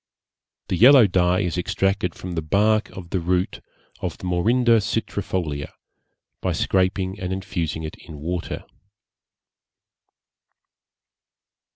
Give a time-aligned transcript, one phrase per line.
[0.69, 3.61] The yellow dye is extracted from the bark of the root
[3.99, 5.73] of the Morinda citrifolia,
[6.41, 8.65] by scraping and infusing it in water.